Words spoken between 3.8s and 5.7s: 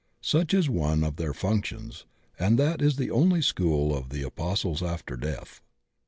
of the AposUes after death.